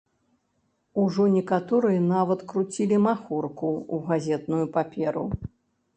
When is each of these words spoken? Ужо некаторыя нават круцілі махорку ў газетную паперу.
Ужо 1.01 1.25
некаторыя 1.33 2.01
нават 2.15 2.39
круцілі 2.53 2.97
махорку 3.07 3.69
ў 3.93 4.11
газетную 4.11 4.65
паперу. 4.79 5.25